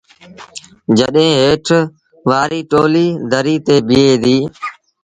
[0.97, 1.67] جڏهيݩ هيٺ
[2.29, 4.45] وآريٚ ٽوليٚ دريٚ تي بيٚهي ديٚ۔